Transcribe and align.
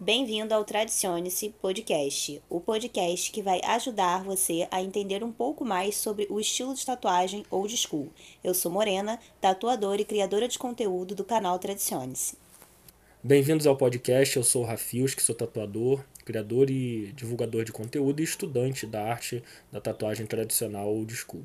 Bem-vindo 0.00 0.54
ao 0.54 0.64
Tradicione-se 0.64 1.48
Podcast, 1.60 2.40
o 2.48 2.60
podcast 2.60 3.32
que 3.32 3.42
vai 3.42 3.60
ajudar 3.64 4.22
você 4.22 4.68
a 4.70 4.80
entender 4.80 5.24
um 5.24 5.32
pouco 5.32 5.64
mais 5.64 5.96
sobre 5.96 6.24
o 6.30 6.38
estilo 6.38 6.72
de 6.72 6.86
tatuagem 6.86 7.44
old 7.50 7.76
school. 7.76 8.08
Eu 8.44 8.54
sou 8.54 8.70
Morena, 8.70 9.18
tatuadora 9.40 10.00
e 10.00 10.04
criadora 10.04 10.46
de 10.46 10.56
conteúdo 10.56 11.16
do 11.16 11.24
canal 11.24 11.58
Tradicione-se. 11.58 12.36
Bem-vindos 13.20 13.66
ao 13.66 13.76
podcast, 13.76 14.36
eu 14.36 14.44
sou 14.44 14.62
o 14.62 14.64
Rafios, 14.64 15.16
que 15.16 15.22
sou 15.22 15.34
tatuador, 15.34 16.04
criador 16.24 16.70
e 16.70 17.12
divulgador 17.12 17.64
de 17.64 17.72
conteúdo 17.72 18.20
e 18.20 18.24
estudante 18.24 18.86
da 18.86 19.02
arte 19.02 19.42
da 19.72 19.80
tatuagem 19.80 20.26
tradicional 20.26 20.86
old 20.86 21.12
school. 21.12 21.42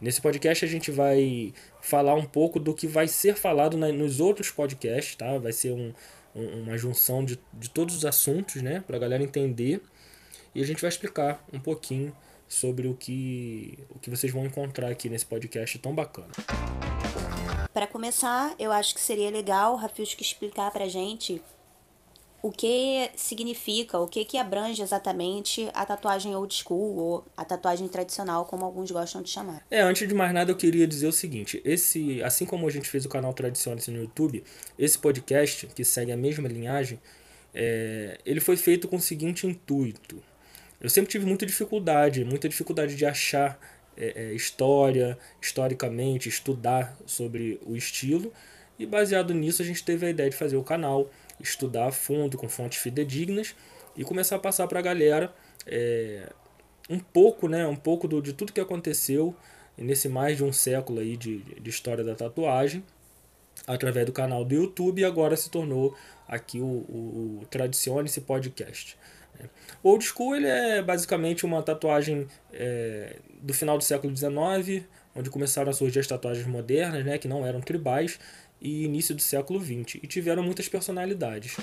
Nesse 0.00 0.20
podcast 0.20 0.64
a 0.64 0.68
gente 0.68 0.90
vai 0.90 1.54
falar 1.80 2.14
um 2.14 2.24
pouco 2.24 2.60
do 2.60 2.74
que 2.74 2.86
vai 2.86 3.08
ser 3.08 3.34
falado 3.34 3.76
na, 3.78 3.88
nos 3.88 4.20
outros 4.20 4.50
podcasts, 4.50 5.16
tá? 5.16 5.38
Vai 5.38 5.52
ser 5.52 5.72
um, 5.72 5.92
um, 6.34 6.62
uma 6.62 6.76
junção 6.76 7.24
de, 7.24 7.38
de 7.54 7.70
todos 7.70 7.96
os 7.96 8.04
assuntos, 8.04 8.60
né? 8.60 8.84
Pra 8.86 8.98
galera 8.98 9.22
entender. 9.22 9.80
E 10.54 10.60
a 10.60 10.64
gente 10.66 10.80
vai 10.80 10.88
explicar 10.88 11.42
um 11.52 11.58
pouquinho 11.58 12.14
sobre 12.46 12.86
o 12.86 12.94
que, 12.94 13.78
o 13.90 13.98
que 13.98 14.10
vocês 14.10 14.32
vão 14.32 14.44
encontrar 14.44 14.90
aqui 14.90 15.08
nesse 15.08 15.26
podcast 15.26 15.78
tão 15.78 15.94
bacana. 15.94 16.28
Para 17.72 17.86
começar, 17.86 18.54
eu 18.58 18.72
acho 18.72 18.94
que 18.94 19.00
seria 19.00 19.30
legal 19.30 19.74
o 19.74 19.76
Rafiuski 19.76 20.22
explicar 20.22 20.70
pra 20.70 20.88
gente 20.88 21.42
o 22.46 22.52
que 22.52 23.10
significa, 23.16 23.98
o 23.98 24.06
que, 24.06 24.24
que 24.24 24.38
abrange 24.38 24.80
exatamente 24.80 25.68
a 25.74 25.84
tatuagem 25.84 26.36
old 26.36 26.54
school 26.54 26.96
ou 26.96 27.24
a 27.36 27.44
tatuagem 27.44 27.88
tradicional, 27.88 28.44
como 28.44 28.64
alguns 28.64 28.88
gostam 28.90 29.20
de 29.20 29.30
chamar. 29.30 29.66
É, 29.68 29.80
antes 29.80 30.06
de 30.06 30.14
mais 30.14 30.32
nada 30.32 30.52
eu 30.52 30.56
queria 30.56 30.86
dizer 30.86 31.08
o 31.08 31.12
seguinte, 31.12 31.60
esse, 31.64 32.22
assim 32.22 32.46
como 32.46 32.68
a 32.68 32.70
gente 32.70 32.88
fez 32.88 33.04
o 33.04 33.08
canal 33.08 33.32
Tradicional 33.34 33.82
no 33.88 34.02
YouTube, 34.02 34.44
esse 34.78 34.96
podcast, 34.96 35.66
que 35.66 35.84
segue 35.84 36.12
a 36.12 36.16
mesma 36.16 36.46
linhagem, 36.46 37.00
é, 37.52 38.18
ele 38.24 38.38
foi 38.38 38.56
feito 38.56 38.86
com 38.86 38.96
o 38.96 39.00
seguinte 39.00 39.44
intuito. 39.44 40.22
Eu 40.80 40.88
sempre 40.88 41.10
tive 41.10 41.26
muita 41.26 41.44
dificuldade, 41.44 42.24
muita 42.24 42.48
dificuldade 42.48 42.94
de 42.94 43.04
achar 43.04 43.58
é, 43.96 44.12
é, 44.14 44.32
história, 44.34 45.18
historicamente, 45.42 46.28
estudar 46.28 46.96
sobre 47.06 47.58
o 47.66 47.74
estilo, 47.74 48.32
e 48.78 48.86
baseado 48.86 49.34
nisso 49.34 49.62
a 49.62 49.64
gente 49.64 49.82
teve 49.82 50.06
a 50.06 50.10
ideia 50.10 50.30
de 50.30 50.36
fazer 50.36 50.56
o 50.56 50.62
canal, 50.62 51.10
estudar 51.40 51.88
a 51.88 51.92
fundo, 51.92 52.36
com 52.36 52.48
fontes 52.48 52.78
fidedignas 52.78 53.54
e 53.96 54.04
começar 54.04 54.36
a 54.36 54.38
passar 54.38 54.66
para 54.66 54.78
a 54.78 54.82
galera 54.82 55.34
é, 55.66 56.30
um 56.88 56.98
pouco, 56.98 57.48
né, 57.48 57.66
um 57.66 57.76
pouco 57.76 58.06
do, 58.06 58.20
de 58.22 58.32
tudo 58.32 58.52
que 58.52 58.60
aconteceu 58.60 59.34
nesse 59.76 60.08
mais 60.08 60.36
de 60.36 60.44
um 60.44 60.52
século 60.52 61.00
aí 61.00 61.16
de, 61.16 61.38
de 61.38 61.70
história 61.70 62.02
da 62.02 62.14
tatuagem 62.14 62.82
através 63.66 64.06
do 64.06 64.12
canal 64.12 64.44
do 64.44 64.54
YouTube 64.54 65.00
e 65.00 65.04
agora 65.04 65.36
se 65.36 65.50
tornou 65.50 65.96
aqui 66.28 66.60
o, 66.60 66.64
o, 66.64 67.40
o 67.42 67.46
Tradicione 67.46 68.06
esse 68.06 68.20
podcast. 68.20 68.96
Né. 69.38 69.48
O 69.82 69.90
Old 69.90 70.04
School 70.04 70.36
ele 70.36 70.46
é 70.46 70.82
basicamente 70.82 71.44
uma 71.44 71.62
tatuagem 71.62 72.26
é, 72.52 73.16
do 73.40 73.54
final 73.54 73.78
do 73.78 73.84
século 73.84 74.14
XIX, 74.14 74.84
onde 75.14 75.30
começaram 75.30 75.70
a 75.70 75.72
surgir 75.72 76.00
as 76.00 76.06
tatuagens 76.06 76.46
modernas, 76.46 77.04
né, 77.04 77.18
que 77.18 77.28
não 77.28 77.46
eram 77.46 77.60
tribais, 77.60 78.18
e 78.60 78.84
início 78.84 79.14
do 79.14 79.22
século 79.22 79.60
XX, 79.60 79.96
e 80.02 80.06
tiveram 80.06 80.42
muitas 80.42 80.68
personalidades. 80.68 81.56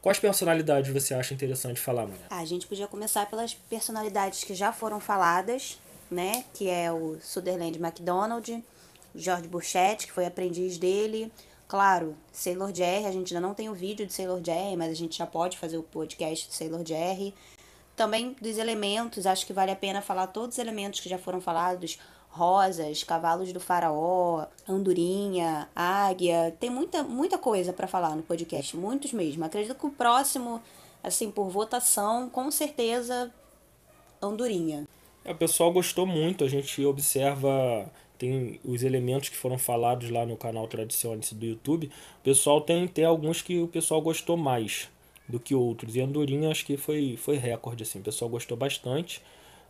Quais 0.00 0.18
personalidades 0.18 0.90
você 0.90 1.12
acha 1.12 1.34
interessante 1.34 1.78
falar, 1.78 2.06
Maria? 2.06 2.24
Ah, 2.30 2.38
a 2.38 2.44
gente 2.44 2.66
podia 2.66 2.86
começar 2.86 3.28
pelas 3.28 3.52
personalidades 3.52 4.44
que 4.44 4.54
já 4.54 4.72
foram 4.72 4.98
faladas, 4.98 5.78
né? 6.10 6.44
Que 6.54 6.70
é 6.70 6.90
o 6.90 7.18
Sutherland 7.20 7.78
MacDonald, 7.78 8.64
George 9.14 9.48
Burchett, 9.48 10.06
que 10.06 10.12
foi 10.12 10.24
aprendiz 10.24 10.78
dele. 10.78 11.30
Claro, 11.68 12.16
Sailor 12.32 12.74
Jerry, 12.74 13.06
a 13.06 13.12
gente 13.12 13.34
ainda 13.34 13.46
não 13.46 13.54
tem 13.54 13.68
o 13.68 13.74
vídeo 13.74 14.06
de 14.06 14.12
Sailor 14.12 14.42
Jerry, 14.42 14.76
mas 14.76 14.90
a 14.90 14.94
gente 14.94 15.18
já 15.18 15.26
pode 15.26 15.58
fazer 15.58 15.76
o 15.76 15.82
podcast 15.82 16.48
de 16.48 16.54
Sailor 16.54 16.84
Jerry. 16.84 17.34
Também 17.94 18.34
dos 18.40 18.56
elementos, 18.56 19.26
acho 19.26 19.46
que 19.46 19.52
vale 19.52 19.70
a 19.70 19.76
pena 19.76 20.00
falar 20.00 20.28
todos 20.28 20.56
os 20.56 20.58
elementos 20.58 21.00
que 21.00 21.08
já 21.08 21.18
foram 21.18 21.40
falados 21.40 21.98
rosas, 22.30 23.02
cavalos 23.02 23.52
do 23.52 23.60
faraó, 23.60 24.46
andorinha, 24.68 25.68
águia. 25.74 26.56
Tem 26.58 26.70
muita, 26.70 27.02
muita 27.02 27.36
coisa 27.36 27.72
para 27.72 27.86
falar 27.86 28.16
no 28.16 28.22
podcast, 28.22 28.76
muitos 28.76 29.12
mesmo. 29.12 29.44
Acredito 29.44 29.74
que 29.74 29.86
o 29.86 29.90
próximo, 29.90 30.62
assim, 31.02 31.30
por 31.30 31.48
votação, 31.48 32.28
com 32.30 32.50
certeza, 32.50 33.32
andorinha. 34.22 34.86
É, 35.24 35.32
o 35.32 35.36
pessoal 35.36 35.72
gostou 35.72 36.06
muito, 36.06 36.44
a 36.44 36.48
gente 36.48 36.84
observa 36.84 37.90
tem 38.20 38.60
os 38.62 38.82
elementos 38.82 39.30
que 39.30 39.36
foram 39.36 39.56
falados 39.56 40.10
lá 40.10 40.26
no 40.26 40.36
canal 40.36 40.68
Tradiciones 40.68 41.32
do 41.32 41.46
YouTube. 41.46 41.90
O 42.20 42.22
pessoal 42.22 42.60
tem, 42.60 42.86
tem 42.86 43.06
alguns 43.06 43.40
que 43.40 43.58
o 43.62 43.66
pessoal 43.66 44.02
gostou 44.02 44.36
mais 44.36 44.90
do 45.26 45.40
que 45.40 45.54
outros. 45.54 45.96
E 45.96 46.02
Andorinha 46.02 46.50
acho 46.50 46.66
que 46.66 46.76
foi, 46.76 47.16
foi 47.16 47.38
recorde, 47.38 47.82
assim. 47.82 47.98
O 47.98 48.02
pessoal 48.02 48.30
gostou 48.30 48.58
bastante. 48.58 49.22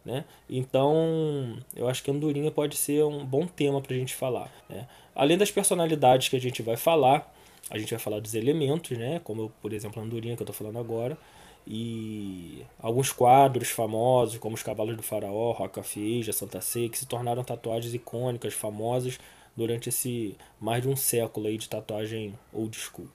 Né? 0.05 0.25
Então, 0.49 1.59
eu 1.77 1.89
acho 1.89 2.03
que 2.03 2.11
Andorinha 2.11 2.51
pode 2.51 2.77
ser 2.77 3.05
um 3.05 3.25
bom 3.25 3.47
tema 3.47 3.81
para 3.81 3.95
a 3.95 3.99
gente 3.99 4.15
falar. 4.15 4.51
Né? 4.69 4.87
Além 5.15 5.37
das 5.37 5.51
personalidades 5.51 6.29
que 6.29 6.37
a 6.37 6.41
gente 6.41 6.63
vai 6.63 6.77
falar, 6.77 7.33
a 7.69 7.79
gente 7.79 7.91
vai 7.91 7.99
falar 7.99 8.21
dos 8.21 8.35
elementos, 8.35 8.97
né? 8.97 9.21
como 9.23 9.53
por 9.61 9.73
exemplo 9.73 10.01
a 10.01 10.05
Andorinha 10.05 10.37
que 10.37 10.43
eu 10.43 10.45
estou 10.45 10.55
falando 10.55 10.79
agora, 10.79 11.19
e 11.67 12.65
alguns 12.79 13.13
quadros 13.13 13.69
famosos, 13.69 14.39
como 14.39 14.55
os 14.55 14.63
Cavalos 14.63 14.97
do 14.97 15.03
Faraó, 15.03 15.53
Roca 15.53 15.83
Feija, 15.83 16.33
Santa 16.33 16.61
Sé, 16.61 16.89
que 16.89 16.99
se 16.99 17.07
tornaram 17.07 17.45
tatuagens 17.45 17.95
icônicas, 17.95 18.55
famosas 18.55 19.19
durante 19.57 19.89
esse 19.89 20.37
mais 20.59 20.83
de 20.83 20.89
um 20.89 20.97
século 20.97 21.47
aí 21.47 21.59
de 21.59 21.69
tatuagem 21.69 22.35
old 22.53 22.77
school. 22.77 23.09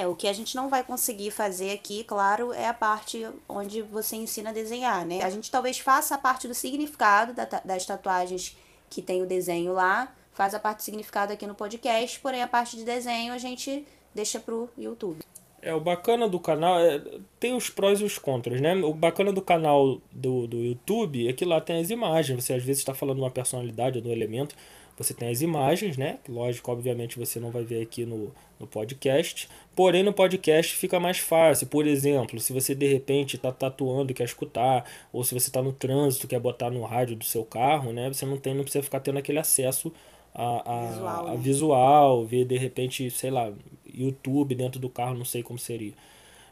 É, 0.00 0.06
o 0.06 0.14
que 0.14 0.26
a 0.26 0.32
gente 0.32 0.56
não 0.56 0.70
vai 0.70 0.82
conseguir 0.82 1.30
fazer 1.30 1.72
aqui, 1.72 2.04
claro, 2.04 2.54
é 2.54 2.66
a 2.66 2.72
parte 2.72 3.28
onde 3.46 3.82
você 3.82 4.16
ensina 4.16 4.48
a 4.48 4.52
desenhar, 4.52 5.04
né? 5.04 5.22
A 5.22 5.28
gente 5.28 5.50
talvez 5.50 5.78
faça 5.78 6.14
a 6.14 6.18
parte 6.18 6.48
do 6.48 6.54
significado 6.54 7.34
das 7.62 7.84
tatuagens 7.84 8.56
que 8.88 9.02
tem 9.02 9.20
o 9.20 9.26
desenho 9.26 9.74
lá, 9.74 10.10
faz 10.32 10.54
a 10.54 10.58
parte 10.58 10.78
do 10.78 10.84
significado 10.84 11.34
aqui 11.34 11.46
no 11.46 11.54
podcast, 11.54 12.18
porém 12.20 12.42
a 12.42 12.48
parte 12.48 12.78
de 12.78 12.84
desenho 12.84 13.34
a 13.34 13.38
gente 13.38 13.86
deixa 14.14 14.40
pro 14.40 14.70
YouTube. 14.78 15.22
É, 15.62 15.74
o 15.74 15.80
bacana 15.80 16.28
do 16.28 16.40
canal 16.40 16.80
é, 16.80 17.02
tem 17.38 17.54
os 17.54 17.68
prós 17.68 18.00
e 18.00 18.04
os 18.04 18.18
contras, 18.18 18.60
né? 18.60 18.74
O 18.76 18.94
bacana 18.94 19.32
do 19.32 19.42
canal 19.42 20.00
do, 20.10 20.46
do 20.46 20.56
YouTube 20.56 21.28
é 21.28 21.32
que 21.32 21.44
lá 21.44 21.60
tem 21.60 21.80
as 21.80 21.90
imagens. 21.90 22.42
Você 22.42 22.54
às 22.54 22.62
vezes 22.62 22.80
está 22.80 22.94
falando 22.94 23.16
de 23.16 23.22
uma 23.22 23.30
personalidade 23.30 23.98
ou 23.98 24.02
de 24.02 24.08
um 24.08 24.12
elemento, 24.12 24.54
você 24.96 25.14
tem 25.14 25.30
as 25.30 25.40
imagens, 25.40 25.96
né? 25.96 26.18
Lógico, 26.28 26.70
obviamente 26.70 27.18
você 27.18 27.40
não 27.40 27.50
vai 27.50 27.62
ver 27.64 27.82
aqui 27.82 28.04
no, 28.04 28.32
no 28.58 28.66
podcast. 28.66 29.48
Porém, 29.74 30.02
no 30.02 30.12
podcast 30.12 30.74
fica 30.74 31.00
mais 31.00 31.18
fácil. 31.18 31.66
Por 31.66 31.86
exemplo, 31.86 32.38
se 32.38 32.52
você 32.52 32.74
de 32.74 32.86
repente 32.86 33.36
está 33.36 33.52
tatuando 33.52 34.12
e 34.12 34.14
quer 34.14 34.24
escutar, 34.24 34.84
ou 35.12 35.24
se 35.24 35.34
você 35.34 35.48
está 35.48 35.62
no 35.62 35.72
trânsito 35.72 36.28
quer 36.28 36.40
botar 36.40 36.70
no 36.70 36.82
rádio 36.82 37.16
do 37.16 37.24
seu 37.24 37.44
carro, 37.44 37.92
né? 37.92 38.08
Você 38.08 38.26
não 38.26 38.36
tem, 38.36 38.54
não 38.54 38.62
precisa 38.62 38.82
ficar 38.82 39.00
tendo 39.00 39.18
aquele 39.18 39.38
acesso 39.38 39.92
a, 40.34 40.72
a, 40.72 40.86
visual, 40.86 41.26
a 41.26 41.30
né? 41.30 41.36
visual, 41.38 42.24
ver 42.24 42.44
de 42.44 42.56
repente, 42.56 43.10
sei 43.10 43.30
lá, 43.30 43.52
YouTube 44.00 44.54
dentro 44.54 44.80
do 44.80 44.88
carro, 44.88 45.16
não 45.16 45.24
sei 45.24 45.42
como 45.42 45.58
seria. 45.58 45.92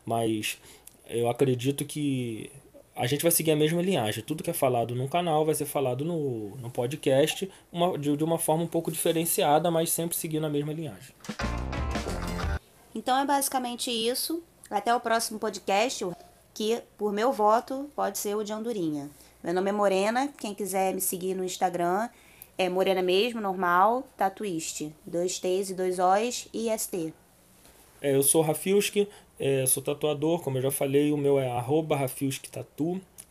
Mas 0.05 0.59
eu 1.09 1.29
acredito 1.29 1.85
que 1.85 2.51
a 2.95 3.07
gente 3.07 3.23
vai 3.23 3.31
seguir 3.31 3.53
a 3.53 3.57
mesma 3.57 3.81
linhagem. 3.81 4.25
Tudo 4.25 4.43
que 4.43 4.51
é 4.51 4.55
falado 4.55 4.95
no 4.95 5.09
canal 5.09 5.45
vai 5.45 5.55
ser 5.55 5.67
falado 5.67 6.05
no, 6.05 6.57
no 6.57 6.71
podcast 6.71 7.51
uma, 7.71 7.97
de, 7.97 8.17
de 8.17 8.25
uma 8.25 8.39
forma 8.39 8.65
um 8.65 8.67
pouco 8.67 8.91
diferenciada, 8.91 9.71
mas 9.71 9.91
sempre 9.91 10.17
seguindo 10.17 10.47
a 10.47 10.51
mesma 10.51 10.73
linhagem. 10.73 11.15
Então 12.95 13.17
é 13.17 13.25
basicamente 13.25 13.91
isso. 13.91 14.43
Até 14.69 14.95
o 14.95 15.01
próximo 15.01 15.39
podcast, 15.39 16.05
que 16.53 16.83
por 16.99 17.13
meu 17.13 17.33
voto 17.33 17.89
pode 17.95 18.19
ser 18.19 18.37
o 18.37 18.43
de 18.43 18.53
Andorinha. 18.53 19.09
Meu 19.43 19.55
nome 19.55 19.71
é 19.71 19.73
Morena, 19.73 20.29
quem 20.37 20.53
quiser 20.53 20.93
me 20.93 21.01
seguir 21.01 21.35
no 21.35 21.45
Instagram 21.45 22.09
é 22.59 22.69
Morena 22.69 23.01
mesmo, 23.01 23.41
normal, 23.41 24.05
tatuiste. 24.17 24.93
Dois 25.07 25.39
T's 25.39 25.71
e 25.71 25.75
dois 25.75 26.01
O's 26.01 26.49
e 26.53 26.69
ST. 26.77 27.15
É, 28.01 28.15
eu 28.15 28.23
sou 28.23 28.43
Rafiuski, 28.43 29.09
é, 29.39 29.67
sou 29.67 29.83
tatuador, 29.83 30.41
como 30.41 30.59
eu 30.59 30.63
já 30.63 30.71
falei, 30.71 31.13
o 31.13 31.17
meu 31.17 31.39
é 31.39 31.51
arroba. 31.51 31.99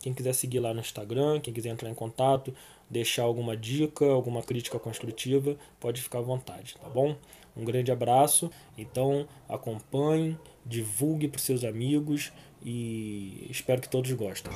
Quem 0.00 0.14
quiser 0.14 0.32
seguir 0.32 0.60
lá 0.60 0.72
no 0.72 0.80
Instagram, 0.80 1.40
quem 1.40 1.52
quiser 1.52 1.70
entrar 1.70 1.90
em 1.90 1.94
contato, 1.94 2.54
deixar 2.88 3.24
alguma 3.24 3.56
dica, 3.56 4.06
alguma 4.06 4.42
crítica 4.42 4.78
construtiva, 4.78 5.56
pode 5.80 6.00
ficar 6.00 6.18
à 6.18 6.22
vontade, 6.22 6.76
tá 6.80 6.88
bom? 6.88 7.16
Um 7.56 7.64
grande 7.64 7.90
abraço. 7.90 8.50
Então 8.76 9.26
acompanhe, 9.48 10.38
divulgue 10.64 11.28
para 11.28 11.40
seus 11.40 11.64
amigos 11.64 12.32
e 12.64 13.46
espero 13.50 13.80
que 13.80 13.88
todos 13.88 14.12
gostem. 14.12 14.52